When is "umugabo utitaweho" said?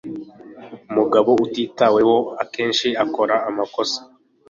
0.91-2.17